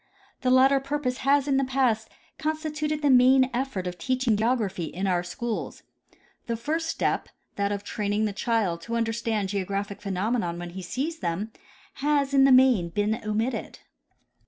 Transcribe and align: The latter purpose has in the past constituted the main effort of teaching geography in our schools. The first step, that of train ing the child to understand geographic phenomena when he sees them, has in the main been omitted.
The 0.41 0.49
latter 0.49 0.79
purpose 0.79 1.17
has 1.17 1.47
in 1.47 1.57
the 1.57 1.63
past 1.63 2.09
constituted 2.39 3.03
the 3.03 3.11
main 3.11 3.51
effort 3.53 3.85
of 3.85 3.99
teaching 3.99 4.35
geography 4.35 4.85
in 4.85 5.05
our 5.05 5.21
schools. 5.21 5.83
The 6.47 6.57
first 6.57 6.89
step, 6.89 7.29
that 7.55 7.71
of 7.71 7.83
train 7.83 8.11
ing 8.13 8.25
the 8.25 8.33
child 8.33 8.81
to 8.81 8.95
understand 8.95 9.49
geographic 9.49 10.01
phenomena 10.01 10.53
when 10.55 10.71
he 10.71 10.81
sees 10.81 11.19
them, 11.19 11.51
has 12.01 12.33
in 12.33 12.45
the 12.45 12.51
main 12.51 12.89
been 12.89 13.21
omitted. 13.23 13.77